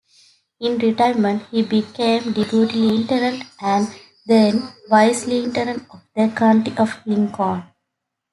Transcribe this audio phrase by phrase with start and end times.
[0.61, 3.87] In retirement he became Deputy Lieutenant and
[4.25, 7.61] then Vice-Lieutenant of the County of Lincoln.